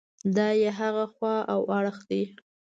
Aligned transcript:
دا 0.35 0.47
یې 0.61 0.69
هغه 0.79 1.05
خوا 1.13 1.35
او 1.53 1.61
اړخ 1.77 1.97
دی. 2.09 2.23